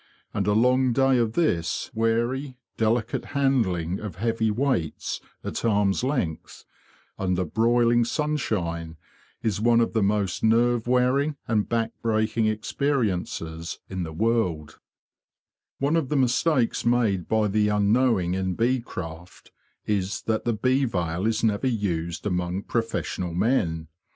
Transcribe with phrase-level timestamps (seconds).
[0.33, 6.65] And a long day of this wary, delicate handling of heavy weights, at arm's length,
[7.19, 8.97] under broiling sunshine,
[9.43, 14.79] is one of the most nerve wearing and back breaking experiences in the world,
[15.77, 18.55] 160 THE BEE MASTER OF WARRILOW One of the mistakes made by the unknowing in
[18.55, 19.51] bee craft
[19.85, 23.87] is that the bee veil is never used among professional men.